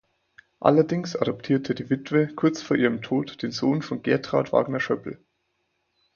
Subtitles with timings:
[0.59, 5.19] Allerdings adoptierte die Witwe kurz vor ihrem Tod den Sohn von Gertraud Wagner-Schöppl.